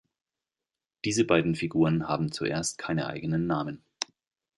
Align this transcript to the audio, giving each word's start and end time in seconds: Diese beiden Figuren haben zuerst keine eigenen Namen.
Diese 1.05 1.25
beiden 1.25 1.53
Figuren 1.53 2.07
haben 2.07 2.31
zuerst 2.31 2.79
keine 2.79 3.05
eigenen 3.05 3.45
Namen. 3.45 3.83